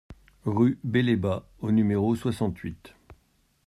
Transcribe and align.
Rue 0.45 0.79
Belébat 0.83 1.47
au 1.61 1.71
numéro 1.71 2.15
soixante-huit 2.15 2.95